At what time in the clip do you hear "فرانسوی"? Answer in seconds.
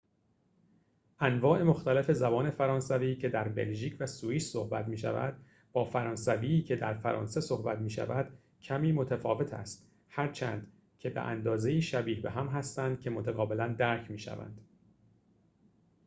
2.51-3.15, 5.85-6.61